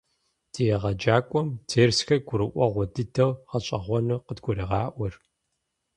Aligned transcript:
Ди 0.51 0.63
егъэджакӀуэм 0.75 1.47
дерсхэр 1.67 2.19
гурыӀуэгъуэ 2.27 2.85
дыдэу, 2.93 3.31
гъэщӀэгъуэну 3.49 4.23
къыдгурегъаӀуэр. 4.25 5.13